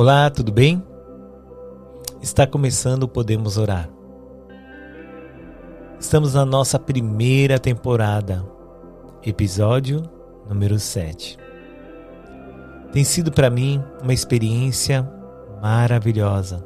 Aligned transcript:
Olá, 0.00 0.30
tudo 0.30 0.52
bem? 0.52 0.80
Está 2.22 2.46
começando 2.46 3.02
o 3.02 3.08
Podemos 3.08 3.58
Orar. 3.58 3.90
Estamos 5.98 6.34
na 6.34 6.44
nossa 6.44 6.78
primeira 6.78 7.58
temporada, 7.58 8.46
episódio 9.24 10.08
número 10.48 10.78
7. 10.78 11.36
Tem 12.92 13.02
sido 13.02 13.32
para 13.32 13.50
mim 13.50 13.82
uma 14.00 14.14
experiência 14.14 15.02
maravilhosa. 15.60 16.64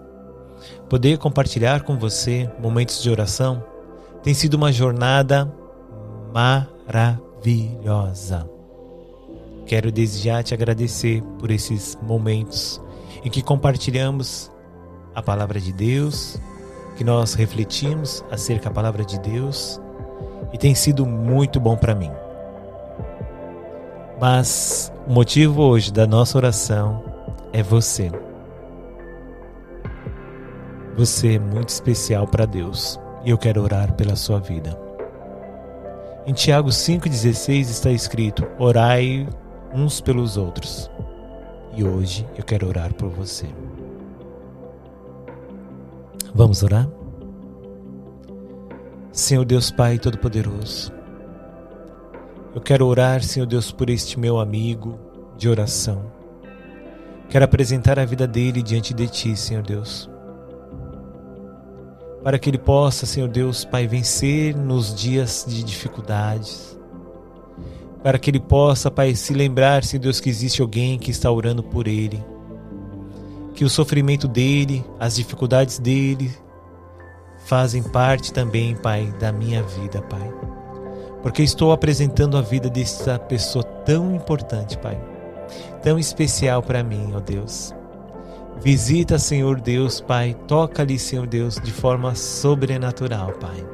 Poder 0.91 1.17
compartilhar 1.17 1.85
com 1.85 1.99
você 1.99 2.51
momentos 2.61 3.03
de 3.03 3.09
oração 3.09 3.65
tem 4.23 4.35
sido 4.35 4.59
uma 4.59 4.71
jornada 4.71 5.51
maravilhosa. 6.35 8.47
Quero 9.65 9.91
desde 9.91 10.23
já 10.23 10.43
te 10.43 10.53
agradecer 10.53 11.23
por 11.39 11.51
esses 11.51 11.97
momentos 12.03 12.79
em 13.25 13.31
que 13.31 13.43
compartilhamos 13.43 14.51
a 15.15 15.23
palavra 15.23 15.61
de 15.61 15.73
Deus, 15.73 16.41
que 16.97 17.05
nós 17.05 17.35
refletimos 17.35 18.25
acerca 18.31 18.69
da 18.69 18.75
palavra 18.75 19.05
de 19.05 19.19
Deus 19.21 19.81
e 20.53 20.59
tem 20.59 20.75
sido 20.75 21.07
muito 21.07 21.61
bom 21.61 21.77
para 21.77 21.95
mim. 21.95 22.11
Mas 24.21 24.93
o 25.07 25.13
motivo 25.13 25.63
hoje 25.63 25.93
da 25.93 26.07
nossa 26.07 26.39
oração 26.39 27.03
é 27.53 27.63
você. 27.63 28.11
Você 30.97 31.37
é 31.37 31.39
muito 31.39 31.71
especial 31.71 32.27
para 32.27 32.47
Deus 32.47 33.01
e 33.25 33.31
eu 33.31 33.39
quero 33.39 33.63
orar 33.63 33.95
pela 33.95 34.15
sua 34.15 34.39
vida. 34.39 34.79
Em 36.27 36.33
Tiago 36.33 36.69
5,16 36.69 37.61
está 37.63 37.91
escrito: 37.91 38.47
Orai 38.59 39.29
uns 39.75 40.01
pelos 40.01 40.37
outros 40.37 40.92
e 41.75 41.85
hoje 41.85 42.27
eu 42.37 42.45
quero 42.45 42.69
orar 42.69 42.93
por 42.95 43.09
você. 43.09 43.47
Vamos 46.35 46.63
orar? 46.63 46.89
Senhor 49.11 49.45
Deus 49.45 49.71
Pai 49.71 49.99
Todo-Poderoso, 49.99 50.93
eu 52.55 52.61
quero 52.61 52.87
orar, 52.87 53.23
Senhor 53.23 53.47
Deus, 53.47 53.73
por 53.73 53.89
este 53.89 54.21
meu 54.21 54.39
amigo 54.39 54.99
de 55.39 55.49
oração. 55.49 56.13
Quero 57.31 57.47
apresentar 57.47 57.99
a 57.99 58.05
vida 58.05 58.27
dele 58.27 58.63
diante 58.63 58.93
de 58.93 59.09
Ti, 59.09 59.35
Senhor 59.35 59.63
Deus. 59.63 60.11
Para 62.23 62.39
que 62.39 62.51
ele 62.51 62.59
possa, 62.59 63.07
Senhor 63.07 63.29
Deus, 63.29 63.65
Pai, 63.65 63.87
vencer 63.87 64.55
nos 64.55 64.95
dias 64.95 65.47
de 65.49 65.63
dificuldades, 65.63 66.79
para 68.03 68.19
que 68.19 68.31
ele 68.31 68.41
possa, 68.41 68.91
Pai, 68.91 69.15
se 69.15 69.33
lembrar, 69.33 69.85
Senhor 69.85 70.03
Deus, 70.03 70.19
que 70.19 70.29
existe 70.29 70.61
alguém 70.61 70.99
que 70.99 71.11
está 71.11 71.31
orando 71.31 71.63
por 71.63 71.87
ele. 71.87 72.23
Que 73.55 73.65
o 73.65 73.71
sofrimento 73.71 74.27
dele, 74.27 74.85
as 74.99 75.15
dificuldades 75.15 75.79
dele, 75.79 76.33
fazem 77.47 77.83
parte 77.83 78.33
também, 78.33 78.75
Pai, 78.75 79.15
da 79.21 79.31
minha 79.31 79.63
vida, 79.63 80.03
Pai. 80.03 80.33
Porque 81.23 81.43
estou 81.43 81.71
apresentando 81.71 82.37
a 82.37 82.43
vida 82.43 82.69
dessa 82.69 83.19
pessoa 83.19 83.63
tão 83.63 84.15
importante, 84.17 84.77
Pai. 84.79 85.01
Tão 85.81 85.99
especial 85.99 86.63
para 86.63 86.83
mim, 86.83 87.13
ó 87.15 87.21
Deus. 87.21 87.73
Visita, 88.61 89.17
Senhor 89.19 89.61
Deus, 89.61 90.01
Pai. 90.01 90.37
Toca-lhe, 90.49 90.99
Senhor 90.99 91.29
Deus, 91.29 91.61
de 91.63 91.71
forma 91.71 92.17
sobrenatural, 92.17 93.33
Pai. 93.35 93.65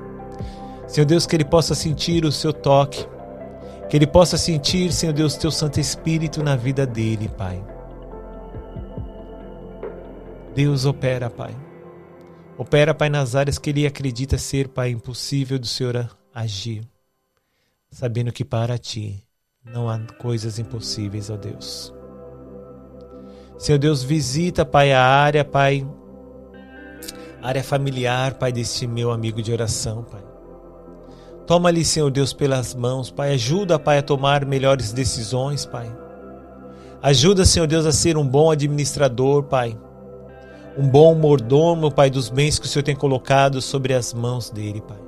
Senhor 0.87 1.07
Deus, 1.07 1.27
que 1.27 1.37
ele 1.37 1.45
possa 1.45 1.75
sentir 1.75 2.27
o 2.27 2.33
seu 2.33 2.53
toque 2.53 3.07
que 3.89 3.97
ele 3.97 4.07
possa 4.07 4.37
sentir, 4.37 4.93
Senhor 4.93 5.13
Deus, 5.13 5.37
teu 5.37 5.51
Santo 5.51 5.81
Espírito 5.81 6.43
na 6.43 6.55
vida 6.55 6.87
dele, 6.87 7.29
Pai. 7.29 7.65
Deus 10.55 10.85
opera, 10.85 11.31
Pai. 11.31 11.57
Opera, 12.57 12.93
Pai, 12.93 13.09
nas 13.09 13.35
áreas 13.35 13.59
que 13.59 13.71
ele 13.71 13.87
acredita 13.87 14.37
ser, 14.37 14.69
Pai, 14.69 14.91
impossível 14.91 15.59
do 15.59 15.67
Senhor 15.67 16.09
agir. 16.35 16.87
Sabendo 17.91 18.33
que 18.33 18.45
para 18.45 18.77
ti 18.77 19.25
não 19.65 19.89
há 19.89 19.99
coisas 20.19 20.59
impossíveis, 20.59 21.31
ó 21.31 21.37
Deus. 21.37 21.95
Senhor 23.57 23.79
Deus, 23.79 24.03
visita, 24.03 24.67
Pai, 24.67 24.93
a 24.93 25.03
área, 25.03 25.45
Pai, 25.45 25.87
área 27.41 27.63
familiar, 27.63 28.35
Pai, 28.35 28.53
deste 28.53 28.87
meu 28.87 29.11
amigo 29.11 29.41
de 29.41 29.53
oração, 29.53 30.05
Pai. 30.05 30.23
Toma-lhe, 31.49 31.83
Senhor 31.83 32.11
Deus, 32.11 32.35
pelas 32.35 32.75
mãos, 32.75 33.11
Pai. 33.11 33.33
Ajuda, 33.33 33.79
Pai, 33.79 33.97
a 33.97 34.03
tomar 34.03 34.45
melhores 34.45 34.93
decisões, 34.93 35.65
Pai. 35.65 35.91
Ajuda, 37.01 37.47
Senhor 37.47 37.67
Deus, 37.67 37.87
a 37.87 37.91
ser 37.91 38.19
um 38.19 38.29
bom 38.29 38.51
administrador, 38.51 39.45
Pai. 39.45 39.75
Um 40.77 40.87
bom 40.87 41.15
mordomo, 41.15 41.91
Pai, 41.91 42.11
dos 42.11 42.29
bens 42.29 42.59
que 42.59 42.67
o 42.67 42.69
Senhor 42.69 42.83
tem 42.83 42.95
colocado 42.95 43.63
sobre 43.63 43.95
as 43.95 44.13
mãos 44.13 44.51
dele, 44.51 44.83
Pai. 44.83 44.99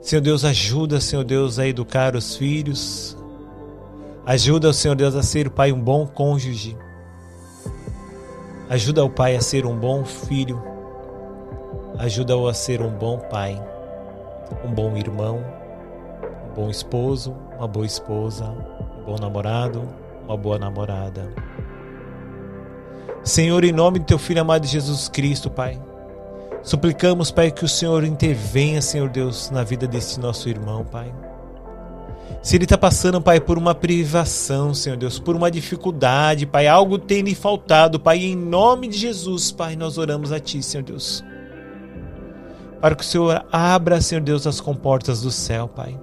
Senhor 0.00 0.22
Deus, 0.22 0.44
ajuda, 0.44 1.00
Senhor 1.00 1.24
Deus, 1.24 1.58
a 1.58 1.66
educar 1.66 2.14
os 2.14 2.36
filhos. 2.36 3.18
Ajuda, 4.24 4.72
Senhor 4.72 4.94
Deus, 4.94 5.16
a 5.16 5.24
ser, 5.24 5.50
Pai, 5.50 5.72
um 5.72 5.80
bom 5.80 6.06
cônjuge. 6.06 6.78
Ajuda 8.68 9.04
o 9.04 9.10
Pai 9.10 9.34
a 9.34 9.40
ser 9.40 9.66
um 9.66 9.76
bom 9.76 10.04
filho. 10.04 10.62
Ajuda-o 11.98 12.46
a 12.46 12.54
ser 12.54 12.80
um 12.80 12.90
bom 12.90 13.18
Pai 13.18 13.60
um 14.64 14.72
bom 14.72 14.96
irmão, 14.96 15.44
um 16.50 16.54
bom 16.54 16.70
esposo, 16.70 17.34
uma 17.56 17.68
boa 17.68 17.86
esposa, 17.86 18.44
um 18.98 19.04
bom 19.04 19.16
namorado, 19.18 19.88
uma 20.24 20.36
boa 20.36 20.58
namorada. 20.58 21.32
Senhor, 23.22 23.64
em 23.64 23.72
nome 23.72 23.98
do 23.98 24.04
teu 24.04 24.18
filho 24.18 24.40
amado 24.40 24.66
Jesus 24.66 25.08
Cristo, 25.08 25.50
Pai, 25.50 25.80
suplicamos, 26.62 27.30
Pai, 27.30 27.50
que 27.50 27.64
o 27.64 27.68
Senhor 27.68 28.04
intervenha, 28.04 28.80
Senhor 28.80 29.08
Deus, 29.08 29.50
na 29.50 29.62
vida 29.62 29.86
desse 29.86 30.18
nosso 30.18 30.48
irmão, 30.48 30.84
Pai. 30.84 31.12
Se 32.42 32.56
ele 32.56 32.64
está 32.64 32.78
passando, 32.78 33.20
Pai, 33.20 33.40
por 33.40 33.58
uma 33.58 33.74
privação, 33.74 34.72
Senhor 34.72 34.96
Deus, 34.96 35.18
por 35.18 35.36
uma 35.36 35.50
dificuldade, 35.50 36.46
Pai, 36.46 36.66
algo 36.66 36.98
tem 36.98 37.22
lhe 37.22 37.34
faltado, 37.34 38.00
Pai, 38.00 38.18
em 38.18 38.36
nome 38.36 38.88
de 38.88 38.98
Jesus, 38.98 39.52
Pai, 39.52 39.76
nós 39.76 39.98
oramos 39.98 40.32
a 40.32 40.40
Ti, 40.40 40.62
Senhor 40.62 40.82
Deus 40.82 41.22
para 42.80 42.94
que 42.94 43.02
o 43.02 43.06
Senhor 43.06 43.44
abra, 43.52 44.00
Senhor 44.00 44.22
Deus, 44.22 44.46
as 44.46 44.60
comportas 44.60 45.20
do 45.20 45.30
céu, 45.30 45.68
Pai, 45.68 45.98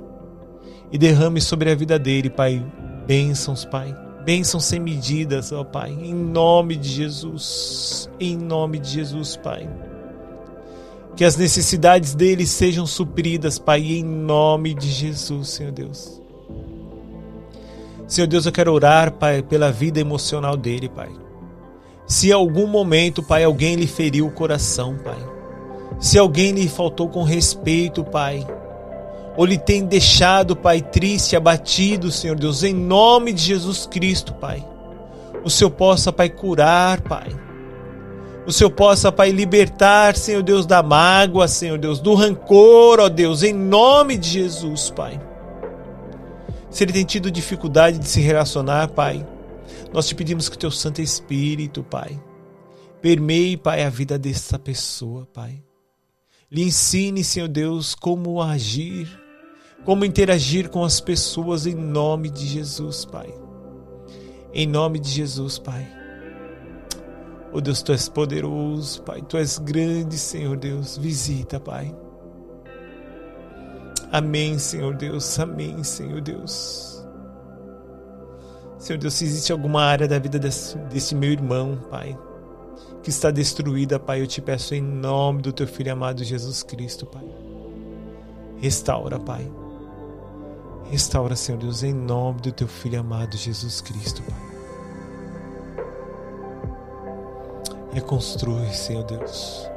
e 0.92 0.98
derrame 0.98 1.42
sobre 1.42 1.72
a 1.72 1.76
vida 1.76 1.98
dele, 1.98 2.30
Pai, 2.30 2.64
bênçãos, 3.08 3.66
Pai, 3.66 3.96
bênçãos 4.24 4.66
sem 4.66 4.80
medidas, 4.80 5.52
ó 5.52 5.64
Pai, 5.64 5.90
em 5.90 6.14
nome 6.14 6.76
de 6.76 6.90
Jesus, 6.90 8.10
em 8.20 8.38
nome 8.38 8.78
de 8.78 8.90
Jesus, 8.90 9.36
Pai. 9.36 9.68
Que 11.16 11.26
as 11.26 11.36
necessidades 11.36 12.14
dele 12.14 12.46
sejam 12.46 12.86
supridas, 12.86 13.58
Pai, 13.58 13.82
em 13.82 14.04
nome 14.04 14.76
de 14.76 14.92
Jesus, 14.92 15.50
Senhor 15.50 15.72
Deus. 15.72 16.22
Senhor 18.08 18.28
Deus, 18.28 18.46
eu 18.46 18.52
quero 18.52 18.72
orar, 18.72 19.14
Pai, 19.14 19.42
pela 19.42 19.72
vida 19.72 20.00
emocional 20.00 20.56
dele, 20.56 20.88
Pai. 20.88 21.09
Se 22.06 22.30
em 22.30 22.34
algum 22.34 22.68
momento, 22.68 23.24
Pai, 23.24 23.44
alguém 23.44 23.76
lhe 23.76 23.88
feriu 23.88 24.28
o 24.28 24.32
coração, 24.32 24.96
Pai 25.04 25.37
se 26.00 26.18
alguém 26.18 26.52
lhe 26.52 26.68
faltou 26.68 27.09
com 27.09 27.24
respeito, 27.24 28.03
Pai, 28.03 28.46
ou 29.35 29.46
lhe 29.46 29.58
tem 29.58 29.85
deixado, 29.85 30.56
Pai, 30.56 30.81
triste, 30.81 31.35
abatido, 31.35 32.12
Senhor 32.12 32.38
Deus, 32.38 32.63
em 32.63 32.74
nome 32.74 33.34
de 33.34 33.41
Jesus 33.41 33.85
Cristo, 33.85 34.34
Pai, 34.34 34.66
o 35.44 35.50
Senhor 35.50 35.72
possa, 35.72 36.12
Pai, 36.12 36.30
curar, 36.30 37.02
Pai. 37.02 37.28
O 38.46 38.52
Senhor 38.52 38.69
possa, 38.72 39.12
Pai, 39.12 39.30
libertar, 39.30 40.16
Senhor 40.16 40.41
Deus, 40.41 40.66
da 40.66 40.81
mágoa, 40.81 41.47
Senhor 41.47 41.78
Deus, 41.78 42.00
do 42.00 42.14
rancor, 42.14 43.00
ó 43.00 43.09
Deus, 43.09 43.44
em 43.44 43.53
nome 43.53 44.18
de 44.18 44.29
Jesus, 44.29 44.90
Pai. 44.90 45.19
Se 46.69 46.84
ele 46.84 46.94
tem 46.94 47.03
tido 47.03 47.29
dificuldade 47.29 47.99
de 47.99 48.08
se 48.08 48.22
relacionar, 48.22 48.90
Pai, 48.90 49.26
nós 49.91 50.08
te 50.08 50.16
pedimos 50.16 50.47
que 50.47 50.55
o 50.55 50.59
teu 50.59 50.72
Santo 50.72 51.02
Espírito, 51.02 51.84
Pai, 51.84 52.20
permeie, 53.02 53.58
Pai, 53.58 53.84
a 53.84 53.90
vida 53.90 54.17
dessa 54.17 54.58
pessoa, 54.58 55.28
Pai. 55.34 55.66
Lhe 56.49 56.64
ensine, 56.64 57.26
Senhor 57.26 57.49
Deus, 57.49 57.94
como 57.94 58.41
agir, 58.41 59.09
como 59.84 60.05
interagir 60.05 60.70
com 60.70 60.84
as 60.84 61.02
pessoas 61.02 61.66
em 61.66 61.76
nome 61.76 62.29
de 62.29 62.47
Jesus, 62.47 63.03
Pai. 63.03 63.34
Em 64.53 64.66
nome 64.66 64.97
de 64.97 65.09
Jesus, 65.09 65.59
Pai. 65.59 65.85
Oh 67.52 67.59
Deus, 67.59 67.82
tu 67.82 67.91
és 67.91 68.08
poderoso, 68.08 69.02
Pai. 69.02 69.22
Tu 69.22 69.38
és 69.38 69.58
grande, 69.58 70.17
Senhor 70.17 70.55
Deus. 70.55 70.97
Visita, 70.97 71.59
Pai. 71.59 71.94
Amém, 74.09 74.58
Senhor 74.58 74.96
Deus. 74.96 75.38
Amém, 75.40 75.84
Senhor 75.84 76.22
Deus. 76.22 77.05
Senhor 78.78 78.99
Deus, 78.99 79.16
se 79.16 79.26
existe 79.26 79.52
alguma 79.52 79.84
área 79.84 80.08
da 80.08 80.17
vida 80.17 80.40
desse, 80.40 80.78
desse 80.90 81.14
meu 81.14 81.32
irmão, 81.32 81.78
Pai, 81.90 82.17
que 83.03 83.09
está 83.09 83.32
destruída, 83.32 83.99
Pai. 83.99 84.22
Eu 84.22 84.28
te 84.28 84.41
peço 84.41 84.76
em 84.76 84.82
nome 84.82 85.41
do 85.41 85.53
teu 85.53 85.67
filho 85.67 85.91
amado 85.91 86.23
Jesus 86.23 86.64
Cristo, 86.64 87.05
Pai. 87.05 87.26
Restaura, 88.59 89.20
Pai. 89.20 89.49
Restaura, 90.90 91.35
Senhor 91.35 91.58
Deus, 91.59 91.84
em 91.84 91.94
nome 91.94 92.40
do 92.41 92.52
teu 92.52 92.67
filho 92.67 92.99
amado 92.99 93.35
Jesus 93.35 93.82
Cristo, 93.82 94.23
Pai. 94.23 94.40
Reconstrui, 97.91 98.70
Senhor 98.73 99.03
Deus. 99.03 99.67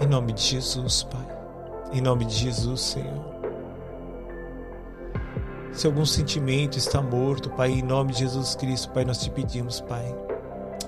Em 0.00 0.06
nome 0.06 0.32
de 0.32 0.42
Jesus, 0.42 1.02
Pai. 1.02 1.26
Em 1.92 2.00
nome 2.00 2.24
de 2.24 2.34
Jesus, 2.34 2.80
Senhor. 2.80 3.33
Se 5.74 5.88
algum 5.88 6.06
sentimento 6.06 6.78
está 6.78 7.02
morto, 7.02 7.50
Pai, 7.50 7.72
em 7.72 7.82
nome 7.82 8.12
de 8.12 8.20
Jesus 8.20 8.54
Cristo, 8.54 8.90
Pai, 8.90 9.04
nós 9.04 9.18
te 9.18 9.28
pedimos, 9.28 9.80
Pai. 9.80 10.14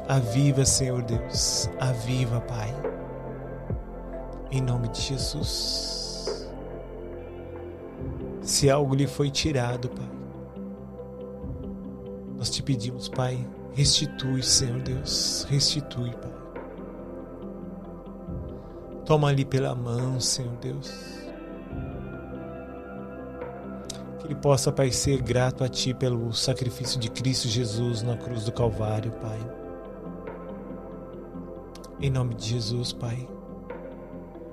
Aviva, 0.09 0.65
Senhor 0.65 1.03
Deus. 1.03 1.69
Aviva, 1.81 2.41
Pai. 2.41 2.73
Em 4.51 4.63
nome 4.63 4.89
de 4.89 5.01
Jesus. 5.01 6.49
Se 8.41 8.71
algo 8.71 8.95
lhe 8.95 9.09
foi 9.09 9.29
tirado, 9.29 9.89
Pai, 9.89 10.09
nós 12.37 12.49
te 12.49 12.63
pedimos, 12.63 13.09
Pai, 13.09 13.45
restitui, 13.73 14.41
Senhor 14.41 14.81
Deus. 14.83 15.45
Restitui, 15.51 16.13
Pai. 16.13 16.33
Toma 19.05 19.29
ali 19.29 19.45
pela 19.45 19.75
mão, 19.75 20.21
Senhor 20.21 20.55
Deus 20.59 21.26
Que 24.27 24.33
ele 24.33 24.41
possa, 24.41 24.73
Pai, 24.73 24.91
ser 24.91 25.23
grato 25.23 25.63
a 25.63 25.69
Ti 25.69 25.95
pelo 25.95 26.33
sacrifício 26.33 26.99
de 26.99 27.09
Cristo 27.09 27.47
Jesus 27.47 28.03
na 28.03 28.17
cruz 28.17 28.45
do 28.45 28.51
Calvário, 28.51 29.13
Pai. 29.13 29.39
Em 32.01 32.11
nome 32.11 32.35
de 32.35 32.49
Jesus, 32.49 32.93
Pai. 32.93 33.29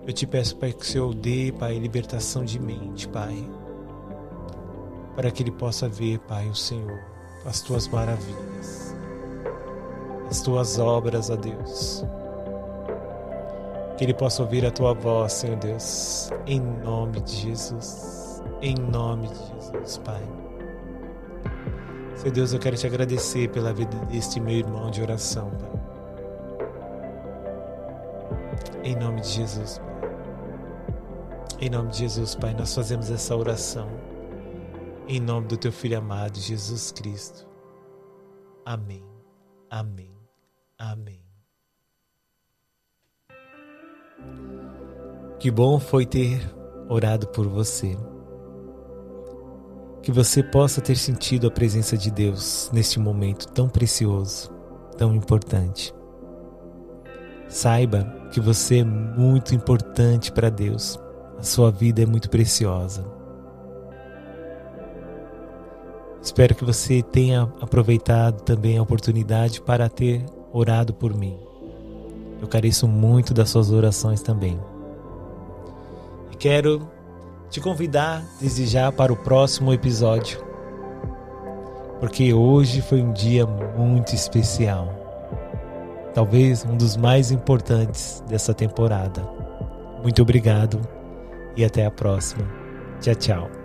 Eu 0.06 0.14
te 0.14 0.28
peço, 0.28 0.58
Pai, 0.58 0.74
que 0.74 0.84
o 0.84 0.86
Senhor 0.86 1.16
dê, 1.16 1.52
Pai, 1.58 1.80
libertação 1.80 2.46
de 2.46 2.60
mente, 2.60 3.08
Pai. 3.08 3.36
Para 5.16 5.32
que 5.32 5.42
ele 5.42 5.52
possa 5.52 5.90
ver, 5.90 6.20
Pai, 6.20 6.48
o 6.48 6.56
Senhor, 6.56 7.00
as 7.44 7.62
tuas 7.62 7.88
maravilhas, 7.88 8.96
as 10.30 10.40
tuas 10.42 10.78
obras, 10.78 11.32
ó 11.32 11.36
Deus. 11.36 12.06
Que 13.98 14.04
ele 14.04 14.14
possa 14.14 14.44
ouvir 14.44 14.68
a 14.68 14.72
tua 14.72 14.94
voz, 14.94 15.34
Senhor 15.34 15.58
Deus, 15.58 16.30
em 16.46 16.62
nome 16.62 17.22
de 17.22 17.36
Jesus 17.38 18.23
em 18.62 18.76
nome 18.76 19.28
de 19.28 19.36
Jesus, 19.36 19.98
Pai. 20.00 20.24
Senhor 22.16 22.34
Deus, 22.34 22.54
eu 22.54 22.60
quero 22.60 22.78
te 22.78 22.88
agradecer 22.88 23.50
pela 23.50 23.74
vida 23.74 23.98
deste 24.06 24.40
meu 24.40 24.56
irmão 24.56 24.90
de 24.90 25.02
oração, 25.02 25.52
Pai. 25.52 25.84
Em 28.84 28.96
nome 28.96 29.22
de 29.22 29.28
Jesus, 29.28 29.80
Pai. 29.80 29.94
Em 31.60 31.70
nome 31.70 31.92
de 31.92 31.98
Jesus, 32.00 32.36
Pai, 32.36 32.54
nós 32.54 32.74
fazemos 32.74 33.10
essa 33.10 33.36
oração. 33.36 33.90
Em 35.08 35.20
nome 35.20 35.48
do 35.48 35.58
teu 35.58 35.72
filho 35.72 35.98
amado, 35.98 36.38
Jesus 36.38 36.92
Cristo. 36.92 37.48
Amém. 38.66 39.04
Amém. 39.70 40.16
Amém. 40.78 41.22
Que 45.40 45.52
bom 45.52 45.78
foi 45.80 46.06
ter 46.06 46.42
orado 46.88 47.28
por 47.28 47.48
você 47.48 47.98
que 50.04 50.12
você 50.12 50.44
possa 50.44 50.82
ter 50.82 50.98
sentido 50.98 51.48
a 51.48 51.52
presença 51.52 51.98
de 51.98 52.12
Deus 52.12 52.70
neste 52.74 53.00
momento 53.00 53.48
tão 53.48 53.70
precioso, 53.70 54.52
tão 54.98 55.16
importante. 55.16 55.96
Saiba 57.48 58.04
que 58.30 58.42
você 58.42 58.80
é 58.80 58.84
muito 58.84 59.56
importante 59.56 60.30
para 60.30 60.50
Deus. 60.50 61.00
A 61.40 61.44
sua 61.44 61.72
vida 61.72 62.04
é 62.04 62.06
muito 62.06 62.30
preciosa. 62.30 63.06
Espero 66.22 66.54
que 66.54 66.66
você 66.66 67.02
tenha 67.02 67.44
aproveitado 67.62 68.42
também 68.42 68.78
a 68.78 68.82
oportunidade 68.82 69.62
para 69.62 69.88
ter 69.88 70.26
orado 70.52 70.94
por 70.94 71.14
mim. 71.16 71.38
Eu 72.42 72.48
careço 72.48 72.88
muito 72.90 73.34
das 73.34 73.50
suas 73.50 73.72
orações 73.72 74.22
também. 74.22 74.60
E 76.32 76.36
quero 76.36 76.90
te 77.54 77.62
convidar 77.62 78.24
desde 78.42 78.66
já 78.66 78.92
para 78.92 79.14
o 79.14 79.16
próximo 79.16 79.72
episódio, 79.72 80.44
porque 82.00 82.34
hoje 82.34 82.82
foi 82.82 83.00
um 83.00 83.14
dia 83.14 83.46
muito 83.46 84.16
especial. 84.16 84.90
Talvez 86.16 86.66
um 86.66 86.76
dos 86.76 86.98
mais 86.98 87.30
importantes 87.30 88.24
dessa 88.28 88.56
temporada. 88.56 89.22
Muito 90.02 90.20
obrigado 90.24 90.82
e 91.56 91.64
até 91.64 91.86
a 91.86 91.92
próxima. 91.92 92.44
Tchau, 93.00 93.16
tchau. 93.16 93.63